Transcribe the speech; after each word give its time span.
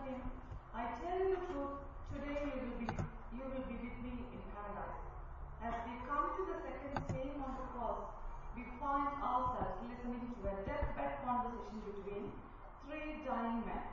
him, 0.00 0.20
I 0.72 0.96
tell 1.04 1.20
you 1.20 1.36
truth, 1.52 1.84
today 2.16 2.40
you 2.48 2.64
will 2.64 2.78
be 2.80 2.88
you 3.36 3.44
will 3.44 3.64
be 3.68 3.76
with 3.76 3.96
me 4.00 4.12
in 4.32 4.40
paradise. 4.56 5.00
As 5.60 5.74
we 5.84 6.00
come 6.08 6.32
to 6.32 6.42
the 6.48 6.56
second 6.64 6.96
saying 7.12 7.36
on 7.36 7.52
the 7.60 7.66
cross, 7.76 8.08
we 8.56 8.64
find 8.80 9.12
ourselves 9.20 9.84
listening 9.84 10.32
to 10.32 10.40
a 10.48 10.54
deathbed 10.64 11.20
conversation 11.28 11.84
between 11.84 12.24
three 12.88 13.20
dying 13.24 13.64
men. 13.68 13.84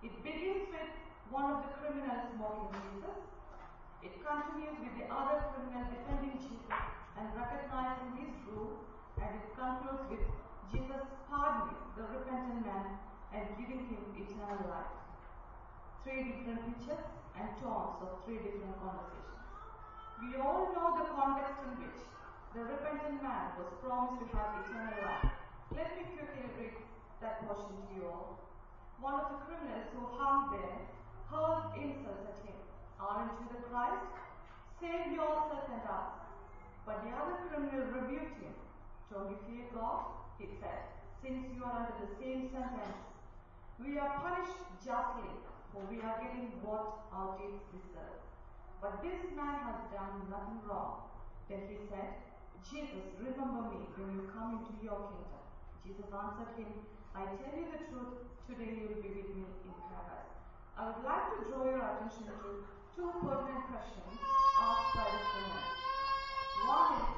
It 0.00 0.16
begins 0.24 0.72
with 0.72 0.92
one 1.28 1.52
of 1.52 1.58
the 1.68 1.70
criminals 1.84 2.32
mocking 2.40 2.72
Jesus. 2.80 3.20
It 4.00 4.14
continues 4.24 4.76
with 4.80 4.94
the 4.96 5.06
other 5.12 5.52
criminal 5.52 5.84
defending 5.92 6.40
Jesus 6.40 6.80
and 7.16 7.26
recognizing 7.36 8.12
his 8.24 8.32
rule, 8.48 8.88
and 9.20 9.30
it 9.36 9.46
concludes 9.52 10.04
with 10.08 10.24
Jesus 10.72 11.02
pardoning 11.28 11.80
the 11.96 12.04
repentant 12.08 12.64
man 12.64 13.04
and 13.32 13.44
giving 13.56 13.84
him 13.88 14.02
eternal 14.16 14.64
life. 14.68 15.05
Three 16.06 16.22
different 16.22 16.62
pictures 16.62 17.02
and 17.34 17.50
tones 17.58 17.98
of 17.98 18.22
three 18.22 18.38
different 18.38 18.78
conversations. 18.78 19.42
We 20.22 20.38
all 20.38 20.70
know 20.70 21.02
the 21.02 21.10
context 21.10 21.58
in 21.66 21.82
which 21.82 21.98
the 22.54 22.62
repentant 22.62 23.26
man 23.26 23.58
was 23.58 23.74
promised 23.82 24.22
to 24.22 24.30
have 24.30 24.62
eternal 24.62 25.02
life. 25.02 25.34
Let 25.74 25.98
me 25.98 26.06
quickly 26.14 26.46
read 26.62 26.78
that 27.18 27.42
portion 27.42 27.74
to 27.74 27.90
you 27.90 28.06
all. 28.06 28.38
One 29.02 29.18
of 29.18 29.34
the 29.34 29.38
criminals 29.50 29.90
who 29.98 30.06
hung 30.14 30.54
there 30.54 30.86
hurled 31.26 31.74
insults 31.74 32.22
at 32.22 32.38
him. 32.46 32.58
Aren't 33.02 33.34
you 33.42 33.50
the 33.50 33.66
Christ? 33.66 34.06
Save 34.78 35.10
yourself 35.10 35.66
and 35.74 35.90
us. 35.90 36.22
But 36.86 37.02
the 37.02 37.18
other 37.18 37.50
criminal 37.50 37.82
rebuked 37.82 38.38
him. 38.38 38.54
Don't 39.10 39.34
you 39.34 39.38
fear 39.50 39.66
God? 39.74 40.14
He 40.38 40.54
said, 40.62 40.86
since 41.18 41.50
you 41.50 41.66
are 41.66 41.82
under 41.82 41.98
the 41.98 42.14
same 42.22 42.46
sentence. 42.54 43.02
We 43.82 43.98
are 43.98 44.22
punished 44.22 44.62
justly, 44.86 45.34
for 45.76 45.84
we 45.92 46.00
are 46.00 46.16
getting 46.16 46.56
what 46.64 47.04
our 47.12 47.36
deeds 47.36 47.60
deserve. 47.68 48.24
But 48.80 49.04
this 49.04 49.28
man 49.36 49.60
has 49.68 49.84
done 49.92 50.24
nothing 50.32 50.64
wrong. 50.64 51.12
Then 51.52 51.68
he 51.68 51.76
said, 51.92 52.16
Jesus, 52.64 53.12
remember 53.20 53.68
me 53.68 53.84
when 54.00 54.08
you 54.16 54.24
come 54.32 54.56
into 54.56 54.72
your 54.80 55.12
kingdom. 55.12 55.44
Jesus 55.84 56.08
answered 56.08 56.56
him, 56.56 56.80
I 57.12 57.28
tell 57.28 57.52
you 57.60 57.68
the 57.76 57.84
truth, 57.92 58.24
today 58.48 58.72
you 58.72 58.88
will 58.88 59.04
be 59.04 59.20
with 59.20 59.36
me 59.36 59.44
in 59.44 59.76
paradise. 59.92 60.32
I 60.80 60.96
would 60.96 61.04
like 61.04 61.28
to 61.36 61.44
draw 61.44 61.68
your 61.68 61.84
attention 61.84 62.24
to 62.24 62.64
two 62.96 63.12
pertinent 63.20 63.68
questions 63.68 64.16
asked 64.56 64.92
by 64.96 65.06
the 65.12 65.20
criminal. 65.28 65.68
One 66.72 66.92
is, 67.04 67.12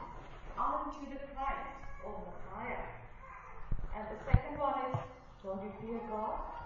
aren't 0.58 0.98
you 0.98 1.06
the 1.14 1.22
Christ 1.30 1.78
or 2.02 2.26
Messiah? 2.26 2.90
And 3.94 4.04
the 4.10 4.18
second 4.26 4.58
one 4.58 4.82
is, 4.90 4.98
don't 5.46 5.62
you 5.62 5.70
fear 5.78 6.02
God? 6.10 6.58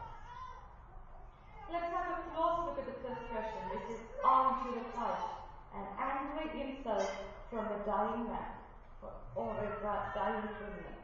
Let's 1.73 1.89
have 1.89 2.05
a 2.05 2.37
close 2.37 2.69
look 2.69 2.77
at 2.77 2.85
the 2.85 3.01
first 3.01 3.25
question, 3.33 3.61
which 3.73 3.97
is, 3.97 4.01
you 4.05 4.71
the 4.77 4.85
Christ? 4.93 5.25
An 5.73 5.89
angry 5.97 6.53
insult 6.53 7.09
from 7.49 7.65
a 7.65 7.81
dying 7.89 8.29
man 8.29 8.61
or 9.35 9.57
a 9.57 9.73
dying 10.13 10.53
criminal. 10.61 11.01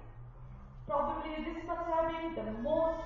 Probably 0.84 1.40
this 1.40 1.64
must 1.64 1.88
have 1.88 2.12
been 2.12 2.36
the 2.36 2.52
most 2.60 3.00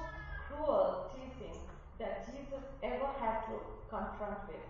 cruel 0.51 1.15
teaching 1.15 1.55
that 2.03 2.27
Jesus 2.27 2.67
ever 2.83 3.15
had 3.23 3.47
to 3.47 3.63
confront 3.87 4.43
with. 4.51 4.67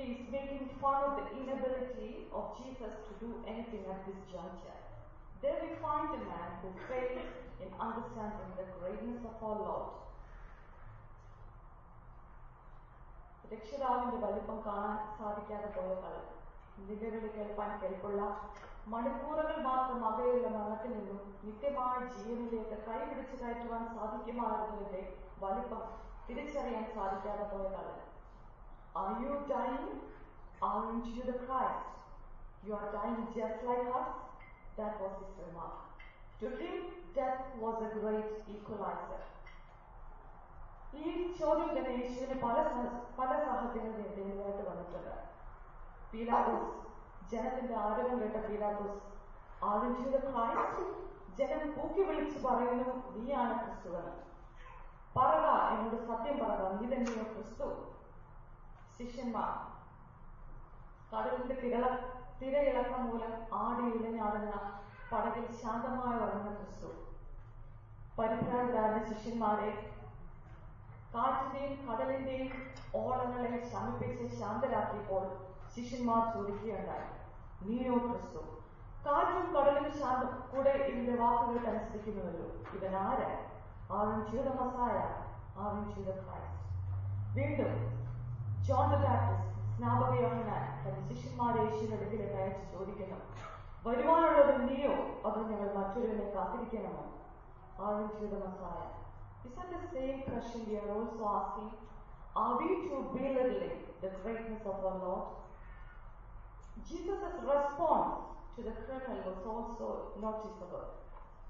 He 0.00 0.16
is 0.16 0.32
making 0.32 0.64
fun 0.80 1.04
of 1.04 1.12
the 1.20 1.44
inability 1.44 2.24
of 2.32 2.56
Jesus 2.56 3.04
to 3.04 3.12
do 3.20 3.36
anything 3.44 3.84
at 3.84 4.00
this 4.08 4.16
juncture. 4.32 4.80
There 5.44 5.60
we 5.60 5.76
find 5.84 6.08
a 6.16 6.24
man 6.24 6.48
who 6.64 6.72
fails 6.88 7.28
in 7.60 7.68
understanding 7.76 8.48
the 8.56 8.64
greatness 8.80 9.20
of 9.28 9.36
our 9.44 9.60
Lord. 9.60 10.00
രക്ഷിതാവിന്റെ 13.53 14.17
വലിപ്പം 14.25 14.59
കാണാൻ 14.65 14.97
സാധിക്കാതെ 15.19 15.69
പോയ 15.77 15.95
കലൻ 16.03 16.25
നിലവിളി 16.87 17.29
കേൾപ്പാൻ 17.35 17.71
കേൾപ്പുള്ള 17.81 18.21
മണിക്കൂറുകൾ 18.87 19.57
മാത്രം 19.61 19.99
അകലെയുള്ള 20.05 20.49
മരണത്തിൽ 20.49 20.91
നിന്നും 20.97 21.19
നിത്യമായ 21.43 21.99
ജീവനിലേക്ക് 22.15 22.79
കൈപിടിച്ചു 22.87 23.37
കയറ്റുവാൻ 23.43 23.85
സാധിക്കുമായിരുന്നതിന്റെ 23.95 25.03
വലിപ്പം 25.41 25.85
തിരിച്ചറിയാൻ 26.27 26.85
സാധിക്കാതെ 26.95 27.45
പോയ 27.53 27.65
കലൻ 27.69 28.01
Are 28.95 29.19
you 29.21 29.43
dying? 29.45 29.87
Aren't 30.61 31.05
you 31.07 31.23
the 31.23 31.33
Christ? 31.35 31.87
You 32.65 32.73
are 32.73 32.91
dying 32.93 33.27
just 33.35 33.63
like 33.63 33.87
us? 33.91 34.11
That 34.77 35.01
was 35.01 35.11
his 35.19 35.33
remark. 35.37 35.73
To 36.39 36.47
him, 36.51 36.75
death 37.15 37.41
was 37.57 37.75
a 37.81 37.91
great 37.95 38.29
equalizer. 38.47 39.19
ഈ 40.98 41.02
ചോദ്യം 41.40 41.70
തന്നെ 41.76 41.92
യേശുവിന് 41.98 42.36
പല 42.44 42.56
പല 43.18 43.30
സാഹചര്യങ്ങളിൽ 43.44 44.08
നേരിടായിട്ട് 44.16 44.64
വന്നിട്ടുണ്ട്. 44.70 45.14
പീലാത്തോസ് 46.12 46.70
ജനത്തിന്റെ 47.32 47.74
ആരോഗ്യം 47.76 48.20
കേട്ട 48.22 48.38
പീലാത്തോസ് 48.48 48.98
ആദ്യം 49.70 49.92
ക്രൈസ്റ്റ് 49.94 50.84
ജനം 51.38 51.62
പൂക്കി 51.74 52.02
വിളിച്ച് 52.08 52.38
പറയുന്നു 52.46 52.90
നീയാണ് 53.16 53.54
ക്രിസ്തുവെന്ന് 53.62 54.14
പറക 55.16 55.46
എന്നോട് 55.72 55.98
സത്യം 56.08 56.36
പറക 56.42 56.66
നീ 56.78 56.86
തന്നെയോ 56.92 57.24
ക്രിസ്തു. 57.34 57.68
ശിഷ്യന്മാർ 58.96 59.52
കടലിന്റെ 61.12 61.54
തിരള 61.62 61.84
തിരയിളക്കം 62.40 63.02
മൂലം 63.06 63.32
ആടി 63.62 63.86
ഇഴഞ്ഞാടുന്ന 63.96 64.52
പടകിൽ 65.12 65.46
ശാന്തമായി 65.62 66.18
ഉറങ്ങുന്ന 66.24 66.52
ക്രിസ്തു. 66.58 66.90
പരിഭ്രാന്തരായ 68.18 68.98
ശിഷ്യന്മാരെ 69.10 69.70
കാറ്റിന്റെയും 71.14 71.88
കടലിന്റെയും 71.88 72.50
ഓളങ്ങളെ 72.94 73.70
ശമിപ്പിച്ച് 73.72 74.40
ശാന്തരാക്കിയപ്പോൾ 74.40 75.24
ശിഷ്യന്മാർ 75.74 76.34
ചോദിക്കുകയുണ്ടായി 76.34 77.08
നീയോ 77.62 77.98
ക്രിസ്തു 77.98 78.42
കാറ്റും 79.06 79.54
കടലും 79.54 80.00
ശാന്തം 80.00 80.50
കൂടെ 80.50 80.70
ഇതിന്റെ 80.70 81.22
വാക്കുകൾ 81.22 81.66
അനുസരിക്കുന്നുവല്ലോ. 81.66 82.46
ഇവൻ 82.76 82.96
ആര്? 82.96 83.28
ചെയ്ത 84.32 84.46
മസായ 84.60 84.96
ചെയ്ത 85.94 86.06
ക്രൈസ്റ്റ് 86.06 86.58
വീണ്ടും 87.34 87.72
ജോൺ 88.62 88.88
ബാപ്റ്റിസ്റ്റ് 89.04 89.46
സ്നാപക 89.76 90.14
തന്റെ 90.84 91.14
ശിഷ്യന്മാരെ 91.14 91.62
യേശുവിന്റെ 91.62 91.96
അടുക്കിലേക്ക് 91.96 92.34
അയച്ച് 92.34 92.72
ചോദിക്കുന്നു 92.72 93.18
വരുവാനുള്ളത് 93.86 94.70
നീയോ? 94.70 94.94
അതോ 95.26 95.42
ഞങ്ങൾ 95.42 95.74
മറ്റൊരുവിനെ 95.74 96.30
കാത്തിരിക്കണമോ? 96.34 97.04
ചെയ്ത 98.20 98.44
മസായ 98.44 98.99
same 100.00 100.22
question 100.24 100.64
we 100.68 100.76
are 100.76 100.90
also 100.96 101.20
asking? 101.20 101.70
Are 102.34 102.56
we 102.56 102.88
too 102.88 103.12
belittling 103.12 103.84
the 104.00 104.08
greatness 104.22 104.62
of 104.64 104.80
our 104.80 104.98
Lord? 104.98 105.26
Jesus' 106.88 107.36
response 107.44 108.32
to 108.56 108.62
the 108.62 108.72
criminal 108.88 109.20
was 109.28 109.40
also 109.44 110.16
noticeable. 110.16 110.96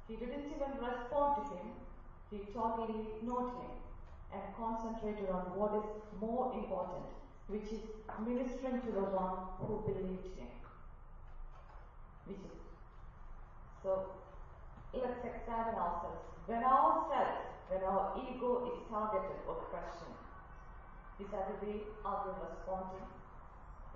He 0.08 0.16
didn't 0.16 0.50
even 0.50 0.74
respond 0.82 1.38
to 1.38 1.42
him, 1.54 1.66
he 2.30 2.38
totally 2.52 3.06
ignored 3.14 3.54
him 3.62 3.74
and 4.34 4.42
concentrated 4.58 5.30
on 5.30 5.54
what 5.54 5.74
is 5.78 5.86
more 6.20 6.52
important, 6.54 7.06
which 7.46 7.70
is 7.70 7.82
ministering 8.26 8.80
to 8.82 8.90
the 8.90 9.06
one 9.14 9.46
who 9.58 9.82
believed 9.86 10.34
him. 10.34 10.50
Which 12.26 12.42
is 12.42 12.58
so 13.82 14.10
let's 14.92 15.22
examine 15.24 15.74
ourselves. 15.74 16.26
When 16.46 16.62
ourselves, 16.62 17.49
when 17.69 17.81
our 17.91 18.05
ego 18.25 18.69
is 18.71 18.77
targeted 18.89 19.39
or 19.49 19.55
questioned, 19.71 20.19
is 21.19 21.27
that 21.31 21.47
the 21.49 21.57
way 21.65 21.75
are 22.03 22.19
we 22.25 22.31
responding? 22.47 23.07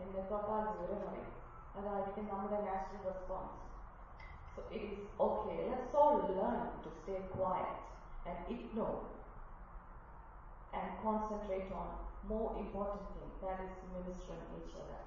എന്നെ 0.03 0.21
തൊട്ടാൽ 0.31 0.65
വിവരമറിയും 0.67 1.31
അതായിരിക്കും 1.77 2.29
നമ്മുടെ 2.33 2.59
natural 2.67 3.03
response 3.09 3.57
So 4.53 4.61
it 4.77 4.81
is 4.91 5.01
okay. 5.25 5.57
Let's 5.71 5.93
all 6.01 6.15
learn 6.37 6.63
to 6.83 6.89
stay 7.01 7.19
quiet 7.35 7.75
and 8.29 8.37
ignore 8.55 9.01
and 10.77 10.87
concentrate 11.03 11.69
on 11.81 11.89
more 12.31 12.49
important 12.63 13.03
thing 13.11 13.29
that 13.43 13.59
is 13.67 13.75
ministering 13.93 14.47
each 14.59 14.73
other. 14.81 15.01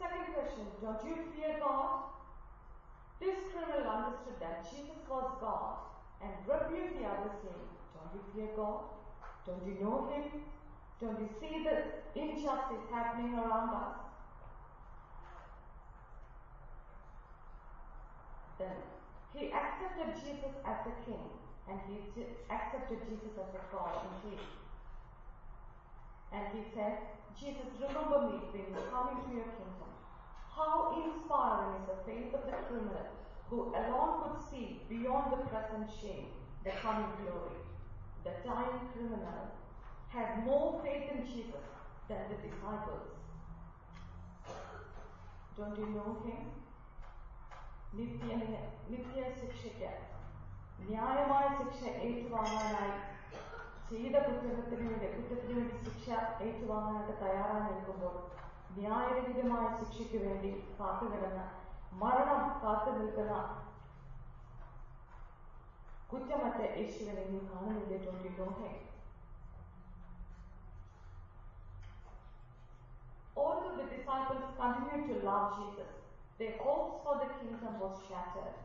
Second 0.00 0.26
question, 0.34 0.66
don't 0.84 1.04
you 1.08 1.16
fear 1.32 1.52
God? 1.64 1.90
This 3.22 3.38
criminal 3.50 3.90
understood 3.96 4.38
that 4.44 4.56
Jesus 4.70 5.02
was 5.12 5.28
God 5.46 5.74
and 6.21 6.31
rebuked 6.45 6.99
the 6.99 7.05
other 7.05 7.31
saying, 7.41 7.67
Don't 7.93 8.11
you 8.13 8.21
fear 8.33 8.49
God? 8.55 8.81
Don't 9.45 9.63
you 9.65 9.77
know 9.83 10.09
Him? 10.11 10.43
Don't 10.99 11.19
you 11.19 11.29
see 11.39 11.63
the 11.63 12.19
injustice 12.19 12.85
happening 12.91 13.33
around 13.35 13.69
us? 13.69 14.07
Then 18.57 18.73
he 19.37 19.53
accepted 19.53 20.17
Jesus 20.17 20.53
as 20.65 20.81
a 20.89 20.95
king 21.05 21.29
and 21.69 21.77
he 21.85 22.01
accepted 22.49 22.97
Jesus 23.05 23.37
as 23.37 23.53
a 23.53 23.61
God 23.71 24.01
indeed. 24.09 24.41
And 26.33 26.43
he 26.53 26.65
said, 26.73 26.97
Jesus, 27.37 27.69
remember 27.77 28.33
me 28.33 28.41
when 28.49 28.65
you 28.73 28.81
come 28.89 29.13
into 29.13 29.37
your 29.37 29.51
kingdom. 29.53 29.93
How 30.49 30.97
inspiring 30.97 31.77
is 31.77 31.85
the 31.85 32.01
faith 32.01 32.33
of 32.33 32.49
the 32.49 32.57
criminal 32.65 33.13
who 33.49 33.69
alone 33.77 34.25
could 34.25 34.41
see 34.49 34.81
beyond 35.06 35.32
the 35.32 35.40
present 35.46 35.88
shame 35.92 36.28
the 36.64 36.70
coming 36.72 37.12
glory. 37.18 37.58
The 38.24 38.32
dying 38.44 38.80
criminal 38.92 39.42
had 40.08 40.44
more 40.44 40.80
faith 40.82 41.10
in 41.10 41.24
Jesus 41.24 41.66
than 42.08 42.22
the 42.30 42.36
disciples. 42.38 43.06
Don't 45.56 45.78
you 45.78 45.88
know 45.90 46.10
him? 46.24 46.42
നിത്യ 47.94 48.34
നിത്യ 48.90 49.22
ശിക്ഷയ്ക്ക് 49.38 49.88
ന്യായമായ 50.86 51.46
ശിക്ഷ 51.58 51.80
ഏറ്റുവാങ്ങാനായി 52.04 52.94
ചെയ്ത 53.90 54.14
കുറ്റത്തിന് 54.18 54.84
വേണ്ടി 54.84 55.08
കുറ്റത്തിന് 55.16 55.54
വേണ്ടി 55.58 55.74
ശിക്ഷ 55.82 56.06
ഏറ്റുവാങ്ങാനായിട്ട് 56.46 57.14
തയ്യാറായി 57.22 57.66
നിൽക്കുമ്പോൾ 57.66 58.14
ന്യായരഹിതമായ 58.78 59.66
ശിക്ഷയ്ക്ക് 59.80 60.20
വേണ്ടി 60.26 60.52
കാത്തുകിടന്ന് 60.78 61.44
മരണം 62.02 62.42
കാത്തു 62.62 62.92
നിൽക്കുന്ന 63.00 63.34
குற்றமற்ற 66.11 66.59
இயேசுவை 66.75 67.23
நீ 67.31 67.39
காணவில்லை 67.51 67.97
தோன்றுகிறோமே 68.05 68.69
Although 73.41 73.73
the 73.79 73.87
disciples 73.95 74.45
continued 74.59 75.03
to 75.09 75.15
love 75.27 75.47
Jesus, 75.57 75.91
their 76.39 76.55
hopes 76.63 76.95
for 77.03 77.13
the 77.21 77.27
kingdom 77.39 77.73
was 77.83 77.95
shattered. 78.05 78.55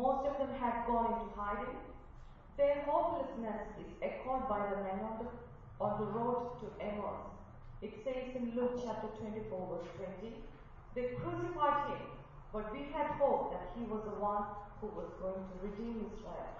Most 0.00 0.22
of 0.30 0.34
them 0.40 0.52
had 0.62 0.74
gone 0.88 1.06
into 1.12 1.28
hiding. 1.38 1.78
Their 2.58 2.76
hopelessness 2.88 3.62
is 3.82 3.90
echoed 4.08 4.44
by 4.52 4.60
the 4.72 4.78
men 4.86 5.00
on 5.08 5.14
the, 5.20 5.28
on 5.86 5.92
the 6.00 6.08
road 6.16 6.40
to 6.60 6.66
Emmaus. 6.88 7.24
It 7.80 7.94
says 8.04 8.26
in 8.40 8.44
Luke 8.56 8.76
chapter 8.84 9.08
24, 9.18 9.70
verse 9.72 9.90
20, 9.96 10.34
They 10.96 11.06
crucified 11.20 11.80
him, 11.92 12.04
but 12.54 12.66
we 12.76 12.82
had 12.96 13.08
hoped 13.22 13.48
that 13.54 13.66
he 13.76 13.84
was 13.94 14.02
the 14.10 14.18
one 14.30 14.44
who 14.80 14.88
was 14.96 15.12
going 15.20 15.44
to 15.44 15.56
redeem 15.60 16.08
Israel. 16.08 16.50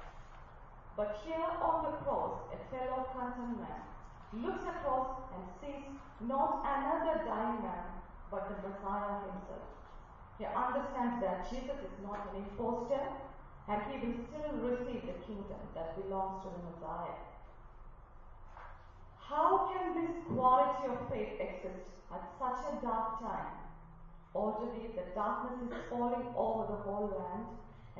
But 0.96 1.20
here 1.24 1.48
on 1.64 1.88
the 1.88 1.96
cross, 2.04 2.44
a 2.52 2.58
fellow 2.68 3.08
condemned 3.16 3.64
man 3.64 3.82
looks 4.44 4.62
across 4.62 5.16
and 5.34 5.42
sees 5.58 5.88
not 6.20 6.62
another 6.62 7.24
dying 7.24 7.64
man, 7.64 8.04
but 8.30 8.46
the 8.46 8.68
Messiah 8.68 9.24
himself. 9.26 9.66
He 10.38 10.44
understands 10.44 11.20
that 11.24 11.48
Jesus 11.50 11.80
is 11.80 11.96
not 12.04 12.28
an 12.30 12.44
impostor 12.44 13.00
and 13.68 13.82
he 13.88 13.96
will 14.04 14.18
still 14.28 14.52
receive 14.60 15.02
the 15.06 15.18
kingdom 15.24 15.62
that 15.74 15.96
belongs 15.96 16.42
to 16.44 16.48
the 16.50 16.62
Messiah. 16.70 17.16
How 19.18 19.70
can 19.70 19.94
this 19.94 20.16
quality 20.26 20.90
of 20.90 21.08
faith 21.08 21.38
exist 21.38 21.86
at 22.10 22.26
such 22.38 22.60
a 22.66 22.82
dark 22.82 23.20
time? 23.20 23.62
Already 24.34 24.90
the 24.94 25.06
darkness 25.14 25.70
is 25.70 25.76
falling 25.88 26.26
over 26.36 26.66
the 26.66 26.82
whole 26.82 27.14
land, 27.14 27.46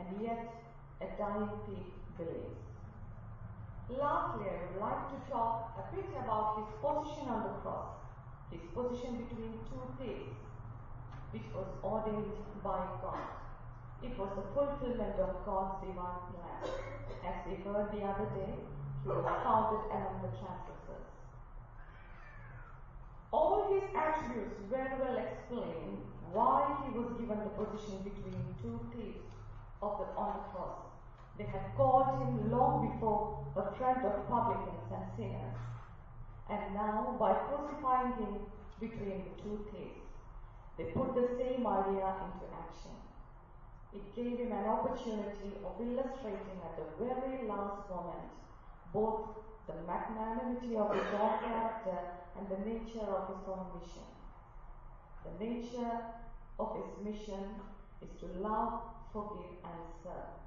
and 0.00 0.22
yet 0.22 0.48
a 1.00 1.06
dying 1.20 1.50
thief 1.66 1.86
believes. 2.16 2.60
Lastly, 3.90 4.46
I 4.46 4.56
would 4.70 4.80
like 4.80 5.04
to 5.10 5.18
talk 5.30 5.76
a 5.76 5.84
bit 5.94 6.06
about 6.14 6.62
his 6.62 6.70
position 6.78 7.28
on 7.28 7.42
the 7.42 7.54
cross, 7.60 7.98
his 8.52 8.62
position 8.72 9.26
between 9.26 9.58
two 9.66 9.82
thieves, 9.98 10.38
which 11.32 11.48
was 11.52 11.66
ordained 11.82 12.38
by 12.62 12.86
God. 13.02 13.26
It 14.02 14.16
was 14.16 14.30
the 14.36 14.46
fulfillment 14.54 15.18
of 15.18 15.44
God's 15.44 15.82
divine 15.84 16.22
plan. 16.32 16.70
As 17.26 17.36
we 17.44 17.58
heard 17.66 17.90
the 17.92 18.06
other 18.06 18.30
day, 18.32 18.54
he 19.02 19.08
was 19.08 19.26
counted 19.42 19.82
among 19.90 20.22
the 20.22 20.32
transgressors. 20.38 21.10
All 23.32 23.74
his 23.74 23.84
attributes 23.94 24.56
very 24.70 24.94
well 25.02 25.18
explain 25.18 25.98
why 26.32 26.78
he 26.84 26.96
was 26.96 27.10
given 27.18 27.38
the 27.42 27.52
position 27.58 28.06
between 28.06 28.38
two 28.62 28.78
thieves 28.94 29.30
of 29.82 29.98
the, 29.98 30.06
on 30.16 30.36
the 30.36 30.44
cross. 30.52 30.80
They 31.38 31.44
had 31.44 31.76
called 31.76 32.20
him 32.20 32.50
long 32.50 32.92
before 32.92 33.44
a 33.56 33.76
friend 33.76 34.04
of 34.04 34.28
publicans 34.28 34.86
and 34.92 35.04
sinners. 35.16 35.56
And 36.50 36.74
now, 36.74 37.16
by 37.18 37.34
crucifying 37.48 38.12
him 38.20 38.44
between 38.80 39.24
the 39.24 39.34
two 39.42 39.58
thieves, 39.72 40.04
they 40.76 40.84
put 40.84 41.14
the 41.14 41.28
same 41.38 41.66
idea 41.66 42.12
into 42.24 42.46
action. 42.52 42.96
It 43.92 44.04
gave 44.14 44.38
him 44.38 44.52
an 44.52 44.66
opportunity 44.66 45.56
of 45.64 45.80
illustrating 45.80 46.58
at 46.62 46.76
the 46.76 46.86
very 47.04 47.48
last 47.48 47.90
moment 47.90 48.30
both 48.92 49.18
the 49.66 49.74
magnanimity 49.86 50.76
of 50.76 50.90
his 50.94 51.06
own 51.14 51.38
character 51.42 51.98
and 52.36 52.48
the 52.48 52.58
nature 52.68 53.06
of 53.06 53.28
his 53.28 53.42
own 53.46 53.66
mission. 53.78 54.06
The 55.24 55.44
nature 55.44 56.00
of 56.58 56.74
his 56.74 56.90
mission 57.04 57.44
is 58.02 58.10
to 58.20 58.26
love, 58.40 58.72
forgive, 59.12 59.58
and 59.64 59.80
serve. 60.02 60.40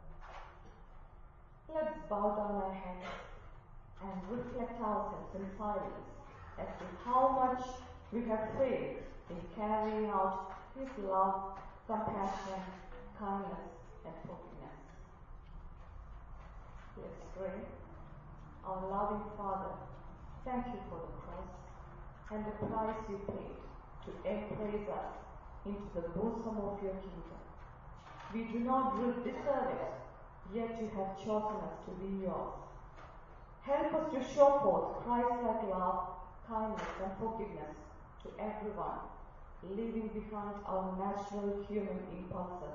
Let's 1.73 1.97
bow 2.09 2.35
down 2.35 2.61
our 2.63 2.73
heads 2.73 3.09
and 4.01 4.13
reflect 4.29 4.79
ourselves 4.79 5.35
in 5.35 5.45
silence 5.57 6.07
as 6.59 6.67
to 6.79 6.85
how 7.03 7.29
much 7.33 7.65
we 8.11 8.21
have 8.29 8.49
failed 8.57 9.01
in 9.29 9.37
carrying 9.55 10.09
out 10.09 10.53
His 10.77 10.89
love, 11.03 11.57
compassion, 11.87 12.61
kindness, 13.17 13.67
and 14.05 14.15
forgiveness. 14.21 14.79
Let's 16.97 17.23
pray. 17.37 17.59
Our 18.65 18.89
loving 18.89 19.25
Father, 19.37 19.75
thank 20.45 20.67
you 20.67 20.79
for 20.89 21.01
the 21.03 21.13
cross 21.25 21.51
and 22.31 22.45
the 22.45 22.65
price 22.67 22.95
you 23.09 23.19
paid 23.27 23.59
to 24.05 24.11
embrace 24.29 24.87
us 24.89 25.13
into 25.65 25.87
the 25.95 26.07
bosom 26.09 26.57
of 26.57 26.79
your 26.83 26.93
kingdom. 27.01 27.52
We 28.33 28.43
do 28.45 28.59
not 28.59 28.97
deserve 28.97 29.69
it, 29.69 29.93
yet 30.55 30.81
you 30.81 30.89
have 30.97 31.17
chosen 31.17 31.57
us 31.61 31.77
to 31.85 31.91
be 32.01 32.23
yours. 32.23 32.53
Help 33.61 33.93
us 33.93 34.11
to 34.13 34.33
show 34.33 34.59
forth 34.63 35.05
Christ-like 35.05 35.69
love, 35.69 36.07
kindness, 36.47 36.87
and 37.03 37.11
forgiveness 37.19 37.77
to 38.23 38.29
everyone, 38.41 39.05
leaving 39.69 40.07
behind 40.07 40.55
our 40.65 40.97
natural 40.97 41.63
human 41.69 41.99
impulses. 42.17 42.73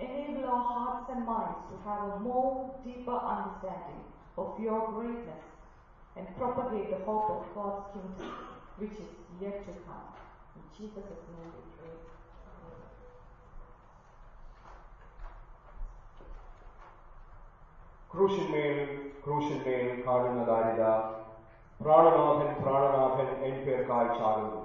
Enable 0.00 0.46
our 0.46 0.64
hearts 0.64 1.10
and 1.14 1.26
minds 1.26 1.60
to 1.68 1.76
have 1.88 2.16
a 2.16 2.20
more 2.20 2.74
deeper 2.84 3.14
understanding 3.14 4.02
of 4.38 4.58
your 4.58 4.90
greatness 4.92 5.44
and 6.16 6.26
propagate 6.38 6.90
the 6.90 7.04
hope 7.04 7.30
of 7.30 7.54
God's 7.54 7.84
kingdom, 7.92 8.34
which 8.78 8.92
is 8.92 9.12
yet 9.40 9.60
to 9.66 9.72
come. 9.84 10.08
In 10.56 10.62
Jesus' 10.76 11.04
name 11.04 11.52
we 11.52 11.62
pray. 11.76 12.11
ക്രൂശന്മേൽ 18.14 18.78
ക്രൂശന്മേൽ 19.24 20.04
കാണുന്നതാരിത 20.06 20.82
പ്രാണനാഥൻ 21.80 22.62
പ്രാണനാഥൻ 22.62 23.28
എൻ 23.44 23.64
പേർക്കായി 23.66 24.08
ചാകുന്നു 24.18 24.60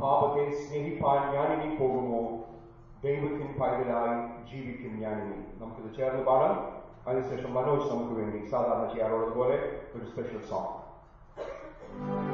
പാപത്തെ 0.00 0.50
സ്നേഹിപ്പാൻ 0.50 1.34
ഞാനിനി 1.34 1.76
പോകുമോ? 1.76 2.20
ദൈവത്തിൻ 3.04 3.54
പൈതലായി 3.60 4.50
ജീവിക്കും 4.50 5.00
ഞാനിനി. 5.00 5.38
നമുക്കിത് 5.60 5.96
ചേർന്ന് 5.96 6.24
പാടാം. 6.24 6.82
അതിനുശേഷം 7.06 7.54
മനോജ് 7.54 7.90
നമുക്ക് 7.90 8.12
വേണ്ടി 8.12 8.50
സാധാരണ 8.50 8.92
ചെയ്യാറുള്ളത് 8.92 9.32
പോലെ 9.32 9.56
ഒരു 9.96 10.04
സ്പെഷ്യൽ 10.04 10.42
സോങ് 10.50 12.29